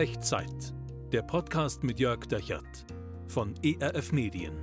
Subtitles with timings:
[0.00, 0.72] Echtzeit.
[1.12, 2.86] Der Podcast mit Jörg Dechert
[3.28, 4.54] von ERF Medien.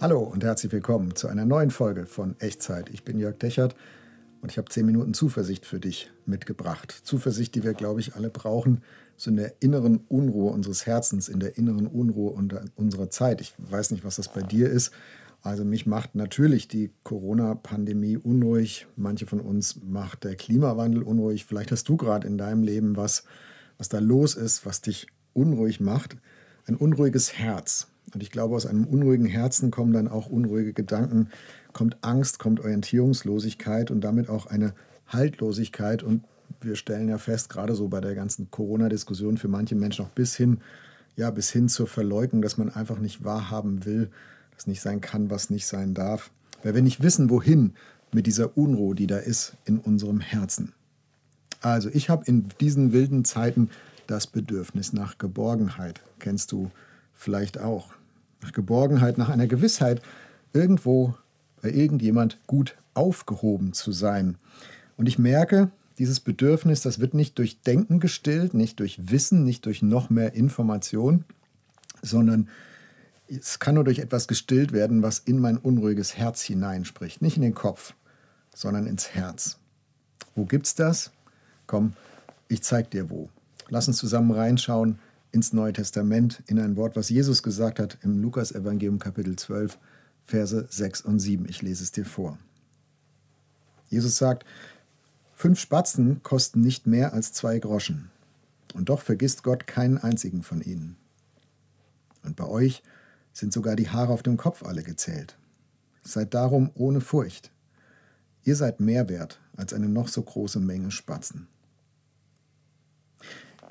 [0.00, 2.90] Hallo und herzlich willkommen zu einer neuen Folge von Echtzeit.
[2.90, 3.74] Ich bin Jörg Dechert
[4.40, 6.92] und ich habe zehn Minuten Zuversicht für dich mitgebracht.
[6.92, 8.84] Zuversicht, die wir, glaube ich, alle brauchen,
[9.16, 12.30] so in der inneren Unruhe unseres Herzens, in der inneren Unruhe
[12.76, 13.40] unserer Zeit.
[13.40, 14.92] Ich weiß nicht, was das bei dir ist.
[15.42, 18.86] Also mich macht natürlich die Corona-Pandemie unruhig.
[18.96, 21.46] Manche von uns macht der Klimawandel unruhig.
[21.46, 23.24] Vielleicht hast du gerade in deinem Leben was,
[23.78, 26.16] was da los ist, was dich unruhig macht.
[26.66, 27.88] Ein unruhiges Herz.
[28.12, 31.28] Und ich glaube, aus einem unruhigen Herzen kommen dann auch unruhige Gedanken,
[31.72, 34.74] kommt Angst, kommt Orientierungslosigkeit und damit auch eine
[35.06, 36.02] Haltlosigkeit.
[36.02, 36.24] Und
[36.60, 40.36] wir stellen ja fest, gerade so bei der ganzen Corona-Diskussion für manche Menschen auch bis
[40.36, 40.58] hin,
[41.16, 44.10] ja, bis hin zur Verleugnung, dass man einfach nicht wahrhaben will,
[44.60, 46.30] was nicht sein kann, was nicht sein darf.
[46.62, 47.72] Weil wir nicht wissen, wohin
[48.12, 50.74] mit dieser Unruhe, die da ist in unserem Herzen.
[51.62, 53.70] Also ich habe in diesen wilden Zeiten
[54.06, 56.02] das Bedürfnis nach Geborgenheit.
[56.18, 56.70] Kennst du
[57.14, 57.94] vielleicht auch.
[58.42, 60.02] Nach Geborgenheit, nach einer Gewissheit,
[60.52, 61.14] irgendwo
[61.62, 64.36] bei irgendjemand gut aufgehoben zu sein.
[64.98, 69.64] Und ich merke, dieses Bedürfnis, das wird nicht durch Denken gestillt, nicht durch Wissen, nicht
[69.64, 71.24] durch noch mehr Information,
[72.02, 72.50] sondern
[73.30, 77.22] es kann nur durch etwas gestillt werden, was in mein unruhiges Herz hineinspricht.
[77.22, 77.94] Nicht in den Kopf,
[78.54, 79.58] sondern ins Herz.
[80.34, 81.12] Wo gibt's das?
[81.66, 81.92] Komm,
[82.48, 83.28] ich zeig dir wo.
[83.68, 84.98] Lass uns zusammen reinschauen
[85.32, 89.78] ins Neue Testament, in ein Wort, was Jesus gesagt hat im Lukas-Evangelium Kapitel 12,
[90.24, 91.48] Verse 6 und 7.
[91.48, 92.36] Ich lese es dir vor.
[93.88, 94.44] Jesus sagt,
[95.36, 98.10] fünf Spatzen kosten nicht mehr als zwei Groschen.
[98.74, 100.96] Und doch vergisst Gott keinen einzigen von ihnen.
[102.22, 102.82] Und bei euch
[103.32, 105.36] sind sogar die Haare auf dem Kopf alle gezählt.
[106.02, 107.50] Seid darum ohne Furcht.
[108.44, 111.46] Ihr seid mehr wert als eine noch so große Menge Spatzen.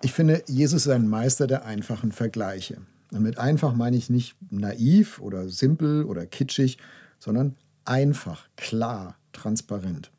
[0.02, 2.78] Ich finde, Jesus ist ein Meister der einfachen Vergleiche.
[3.12, 6.78] Und mit einfach meine ich nicht naiv oder simpel oder kitschig,
[7.18, 10.12] sondern einfach, klar, transparent.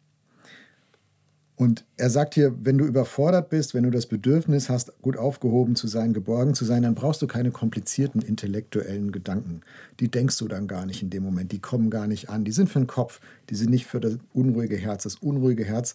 [1.60, 5.76] Und er sagt hier, wenn du überfordert bist, wenn du das Bedürfnis hast, gut aufgehoben
[5.76, 9.60] zu sein, geborgen zu sein, dann brauchst du keine komplizierten intellektuellen Gedanken.
[10.00, 12.47] Die denkst du dann gar nicht in dem Moment, die kommen gar nicht an.
[12.47, 13.20] Die sind für den Kopf,
[13.50, 15.03] die sind nicht für das unruhige Herz.
[15.03, 15.93] Das unruhige Herz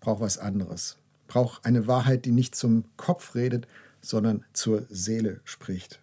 [0.00, 0.96] braucht was anderes.
[1.28, 3.68] Braucht eine Wahrheit, die nicht zum Kopf redet,
[4.00, 6.00] sondern zur Seele spricht.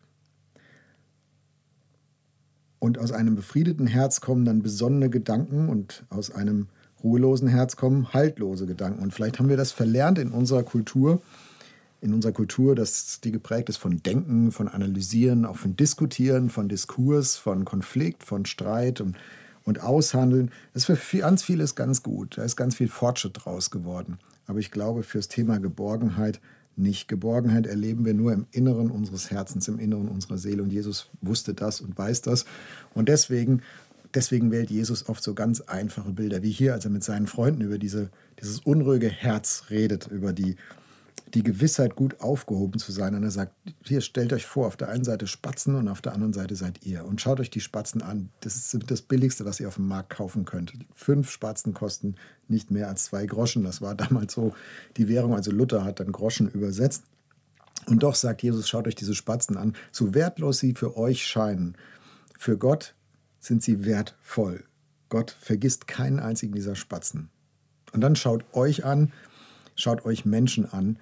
[2.77, 6.67] Und aus einem befriedeten Herz kommen dann besonnene Gedanken und aus einem
[7.03, 9.01] ruhelosen Herz kommen haltlose Gedanken.
[9.01, 11.21] Und vielleicht haben wir das verlernt in unserer Kultur,
[12.01, 16.69] in unserer Kultur, dass die geprägt ist von Denken, von Analysieren, auch von Diskutieren, von
[16.69, 19.17] Diskurs, von Konflikt, von Streit und,
[19.65, 20.51] und Aushandeln.
[20.73, 22.37] Das ist für ganz vieles ganz gut.
[22.37, 24.19] Da ist ganz viel Fortschritt draus geworden.
[24.47, 26.39] Aber ich glaube, fürs Thema Geborgenheit
[26.79, 27.07] nicht.
[27.07, 30.63] Geborgenheit erleben wir nur im Inneren unseres Herzens, im Inneren unserer Seele.
[30.63, 32.45] Und Jesus wusste das und weiß das.
[32.95, 33.61] Und deswegen
[34.13, 37.61] deswegen wählt Jesus oft so ganz einfache Bilder, wie hier, als er mit seinen Freunden
[37.61, 38.09] über diese,
[38.39, 40.55] dieses unruhige Herz redet, über die,
[41.33, 43.13] die Gewissheit, gut aufgehoben zu sein.
[43.15, 43.53] Und er sagt,
[43.83, 46.85] hier stellt euch vor, auf der einen Seite Spatzen und auf der anderen Seite seid
[46.85, 47.05] ihr.
[47.05, 48.29] Und schaut euch die Spatzen an.
[48.41, 50.73] Das ist das Billigste, was ihr auf dem Markt kaufen könnt.
[50.93, 52.15] Fünf Spatzen kosten
[52.47, 53.63] nicht mehr als zwei Groschen.
[53.63, 54.53] Das war damals so
[54.97, 55.35] die Währung.
[55.35, 57.03] Also Luther hat dann Groschen übersetzt.
[57.85, 61.75] Und doch sagt Jesus, schaut euch diese Spatzen an, so wertlos sie für euch scheinen.
[62.37, 62.93] Für Gott
[63.39, 64.63] sind sie wertvoll.
[65.09, 67.29] Gott vergisst keinen einzigen dieser Spatzen.
[67.91, 69.11] Und dann schaut euch an,
[69.75, 70.99] schaut euch Menschen an,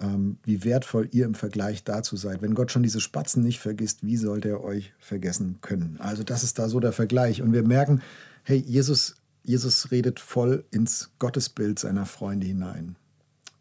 [0.00, 2.42] ähm, wie wertvoll ihr im Vergleich dazu seid.
[2.42, 5.98] Wenn Gott schon diese Spatzen nicht vergisst, wie sollte er euch vergessen können?
[6.00, 7.42] Also das ist da so der Vergleich.
[7.42, 8.00] Und wir merken,
[8.44, 12.96] hey, Jesus, Jesus redet voll ins Gottesbild seiner Freunde hinein,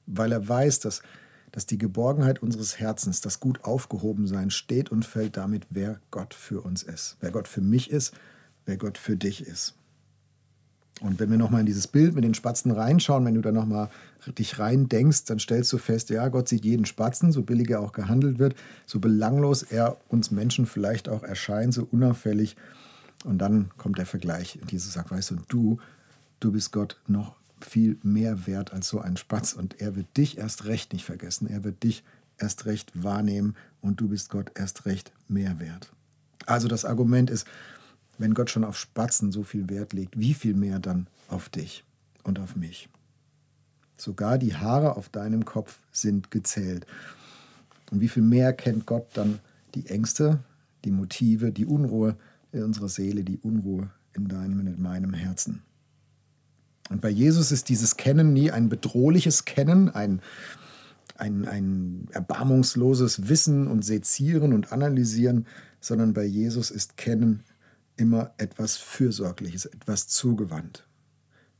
[0.05, 1.01] weil er weiß, dass
[1.51, 6.33] dass die Geborgenheit unseres Herzens, das gut aufgehoben sein, steht und fällt damit, wer Gott
[6.33, 7.17] für uns ist.
[7.19, 8.13] Wer Gott für mich ist,
[8.65, 9.75] wer Gott für dich ist.
[11.01, 13.89] Und wenn wir nochmal in dieses Bild mit den Spatzen reinschauen, wenn du da nochmal
[14.37, 17.79] dich rein denkst, dann stellst du fest, ja, Gott sieht jeden Spatzen, so billig er
[17.79, 18.55] auch gehandelt wird,
[18.85, 22.57] so belanglos er uns Menschen vielleicht auch erscheint, so unauffällig.
[23.23, 24.59] Und dann kommt der Vergleich.
[24.61, 25.79] Und Jesus sagt, weißt du, du,
[26.41, 29.53] du bist Gott noch viel mehr wert als so ein Spatz.
[29.53, 31.47] Und er wird dich erst recht nicht vergessen.
[31.47, 32.03] Er wird dich
[32.37, 35.91] erst recht wahrnehmen und du bist Gott erst recht mehr wert.
[36.45, 37.47] Also das Argument ist,
[38.17, 41.83] wenn Gott schon auf Spatzen so viel Wert legt, wie viel mehr dann auf dich
[42.23, 42.89] und auf mich?
[43.97, 46.85] Sogar die Haare auf deinem Kopf sind gezählt.
[47.91, 49.39] Und wie viel mehr kennt Gott dann
[49.75, 50.39] die Ängste,
[50.85, 52.15] die Motive, die Unruhe
[52.51, 55.63] in unserer Seele, die Unruhe in deinem und in meinem Herzen?
[56.89, 60.21] Und bei Jesus ist dieses Kennen nie ein bedrohliches Kennen, ein,
[61.15, 65.45] ein, ein erbarmungsloses Wissen und Sezieren und Analysieren,
[65.79, 67.43] sondern bei Jesus ist Kennen
[67.95, 70.85] immer etwas Fürsorgliches, etwas zugewandt.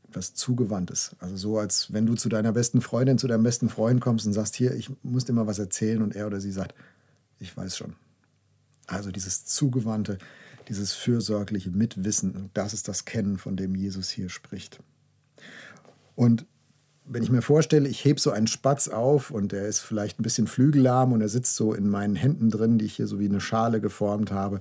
[0.07, 1.15] Etwas Zugewandtes.
[1.19, 4.33] Also so, als wenn du zu deiner besten Freundin, zu deinem besten Freund kommst und
[4.33, 6.73] sagst, hier, ich muss dir mal was erzählen und er oder sie sagt,
[7.37, 7.93] ich weiß schon.
[8.87, 10.17] Also dieses Zugewandte,
[10.67, 14.79] dieses fürsorgliche Mitwissen, das ist das Kennen, von dem Jesus hier spricht.
[16.19, 16.45] Und
[17.05, 20.23] wenn ich mir vorstelle, ich hebe so einen Spatz auf und er ist vielleicht ein
[20.23, 23.29] bisschen flügellahm und er sitzt so in meinen Händen drin, die ich hier so wie
[23.29, 24.59] eine Schale geformt habe,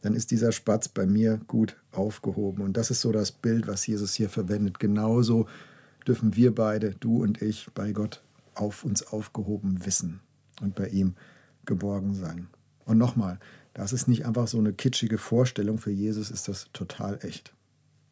[0.00, 2.64] dann ist dieser Spatz bei mir gut aufgehoben.
[2.64, 4.80] Und das ist so das Bild, was Jesus hier verwendet.
[4.80, 5.46] Genauso
[6.04, 8.20] dürfen wir beide, du und ich, bei Gott
[8.56, 10.18] auf uns aufgehoben wissen
[10.60, 11.14] und bei ihm
[11.64, 12.48] geborgen sein.
[12.86, 13.38] Und nochmal,
[13.72, 15.78] das ist nicht einfach so eine kitschige Vorstellung.
[15.78, 17.54] Für Jesus ist das total echt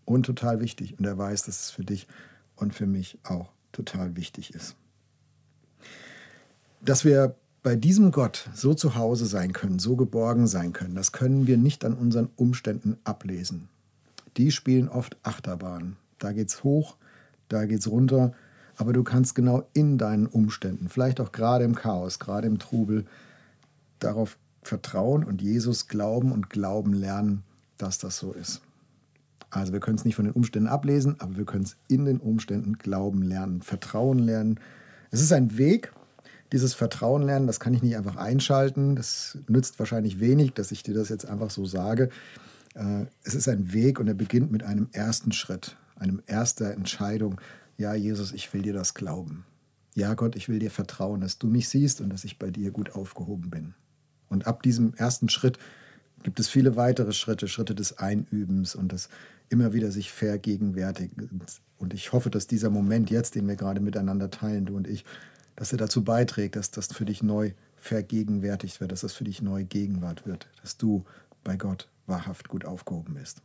[0.04, 0.96] und total wichtig.
[1.00, 2.06] Und er weiß, dass es für dich
[2.56, 4.76] und für mich auch total wichtig ist.
[6.80, 11.12] Dass wir bei diesem Gott so zu Hause sein können, so geborgen sein können, das
[11.12, 13.68] können wir nicht an unseren Umständen ablesen.
[14.36, 15.96] Die spielen oft Achterbahn.
[16.18, 16.96] Da geht's hoch,
[17.48, 18.32] da geht's runter,
[18.76, 23.06] aber du kannst genau in deinen Umständen, vielleicht auch gerade im Chaos, gerade im Trubel,
[23.98, 27.42] darauf vertrauen und Jesus glauben und glauben lernen,
[27.78, 28.60] dass das so ist.
[29.50, 32.18] Also wir können es nicht von den Umständen ablesen, aber wir können es in den
[32.18, 34.60] Umständen glauben lernen, vertrauen lernen.
[35.10, 35.92] Es ist ein Weg,
[36.52, 38.96] dieses Vertrauen lernen, das kann ich nicht einfach einschalten.
[38.96, 42.10] Das nützt wahrscheinlich wenig, dass ich dir das jetzt einfach so sage.
[42.74, 47.40] Äh, es ist ein Weg und er beginnt mit einem ersten Schritt, einem erster Entscheidung.
[47.78, 49.44] Ja, Jesus, ich will dir das glauben.
[49.94, 52.70] Ja, Gott, ich will dir vertrauen, dass du mich siehst und dass ich bei dir
[52.70, 53.74] gut aufgehoben bin.
[54.28, 55.58] Und ab diesem ersten Schritt
[56.26, 59.10] gibt es viele weitere Schritte, Schritte des Einübens und das
[59.48, 61.40] immer wieder sich vergegenwärtigen.
[61.78, 65.04] Und ich hoffe, dass dieser Moment jetzt, den wir gerade miteinander teilen, du und ich,
[65.54, 69.40] dass er dazu beiträgt, dass das für dich neu vergegenwärtigt wird, dass das für dich
[69.40, 71.04] neu Gegenwart wird, dass du
[71.44, 73.40] bei Gott wahrhaft gut aufgehoben bist.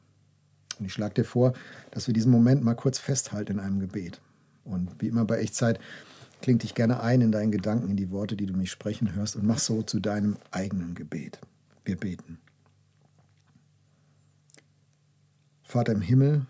[0.79, 1.53] Und ich schlage dir vor,
[1.91, 4.19] dass wir diesen Moment mal kurz festhalten in einem Gebet.
[4.63, 5.79] Und wie immer bei Echtzeit,
[6.41, 9.35] kling dich gerne ein in deinen Gedanken, in die Worte, die du mich sprechen hörst
[9.35, 11.39] und mach so zu deinem eigenen Gebet.
[11.85, 12.39] Wir beten.
[15.71, 16.47] Vater im Himmel,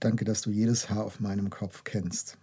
[0.00, 2.36] danke, dass du jedes Haar auf meinem Kopf kennst.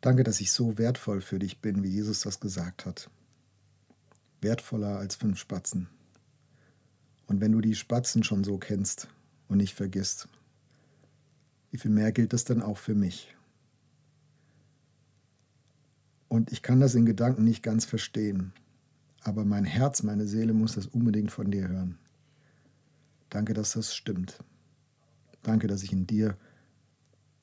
[0.00, 3.10] Danke, dass ich so wertvoll für dich bin, wie Jesus das gesagt hat.
[4.40, 5.88] Wertvoller als fünf Spatzen.
[7.28, 9.06] Und wenn du die Spatzen schon so kennst
[9.46, 10.28] und nicht vergisst,
[11.70, 13.36] wie viel mehr gilt das dann auch für mich?
[16.26, 18.52] Und ich kann das in Gedanken nicht ganz verstehen,
[19.22, 21.98] aber mein Herz, meine Seele muss das unbedingt von dir hören.
[23.30, 24.38] Danke, dass das stimmt.
[25.42, 26.36] Danke, dass ich in dir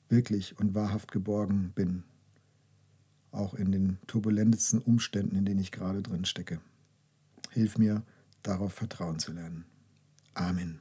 [0.08, 2.04] wirklich und wahrhaft geborgen bin,
[3.32, 6.60] auch in den turbulentesten Umständen, in denen ich gerade drin stecke.
[7.50, 8.02] Hilf mir,
[8.42, 9.64] darauf vertrauen zu lernen.
[10.34, 10.80] Amen.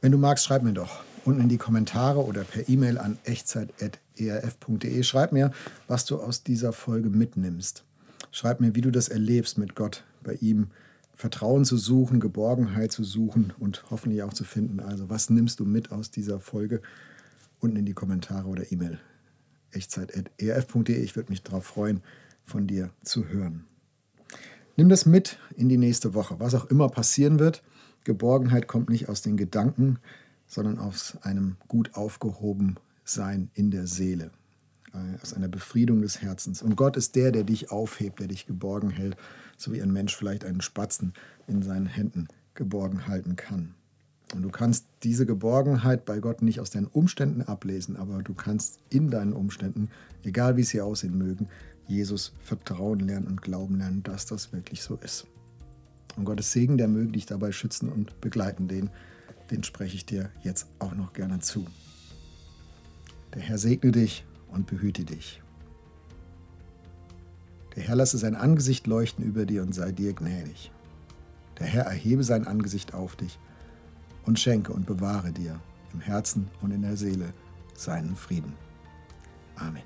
[0.00, 5.02] Wenn du magst, schreib mir doch unten in die Kommentare oder per E-Mail an echtzeit.erf.de.
[5.02, 5.52] Schreib mir,
[5.86, 7.84] was du aus dieser Folge mitnimmst.
[8.30, 10.68] Schreib mir, wie du das erlebst mit Gott, bei ihm
[11.20, 14.80] Vertrauen zu suchen, Geborgenheit zu suchen und hoffentlich auch zu finden.
[14.80, 16.80] Also was nimmst du mit aus dieser Folge?
[17.60, 18.98] Unten in die Kommentare oder E-Mail.
[19.72, 20.96] echtzeit.erf.de.
[20.96, 22.02] Ich würde mich darauf freuen,
[22.42, 23.66] von dir zu hören.
[24.76, 26.40] Nimm das mit in die nächste Woche.
[26.40, 27.62] Was auch immer passieren wird,
[28.04, 29.98] Geborgenheit kommt nicht aus den Gedanken,
[30.46, 34.30] sondern aus einem gut aufgehoben Sein in der Seele,
[35.22, 36.62] aus einer Befriedung des Herzens.
[36.62, 39.16] Und Gott ist der, der dich aufhebt, der dich geborgen hält
[39.60, 41.12] so wie ein Mensch vielleicht einen Spatzen
[41.46, 43.74] in seinen Händen geborgen halten kann.
[44.34, 48.78] Und du kannst diese Geborgenheit bei Gott nicht aus deinen Umständen ablesen, aber du kannst
[48.88, 49.90] in deinen Umständen,
[50.22, 51.48] egal wie sie aussehen mögen,
[51.86, 55.26] Jesus vertrauen lernen und glauben lernen, dass das wirklich so ist.
[56.16, 58.90] Und Gottes Segen, der möge dich dabei schützen und begleiten, den,
[59.50, 61.66] den spreche ich dir jetzt auch noch gerne zu.
[63.34, 65.42] Der Herr segne dich und behüte dich.
[67.76, 70.70] Der Herr lasse sein Angesicht leuchten über dir und sei dir gnädig.
[71.58, 73.38] Der Herr erhebe sein Angesicht auf dich
[74.26, 75.60] und schenke und bewahre dir
[75.92, 77.32] im Herzen und in der Seele
[77.74, 78.54] seinen Frieden.
[79.56, 79.82] Amen.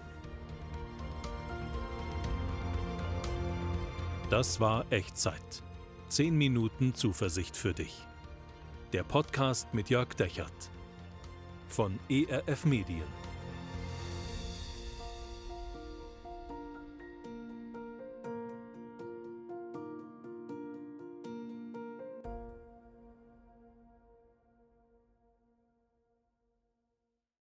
[4.31, 5.63] Das war Echtzeit.
[6.09, 8.07] 10 Minuten Zuversicht für dich.
[8.93, 10.71] Der Podcast mit Jörg Dechert
[11.69, 13.03] von ERF Medien.